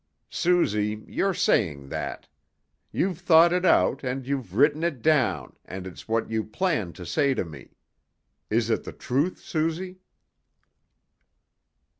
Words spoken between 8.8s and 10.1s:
the truth, Suzy?"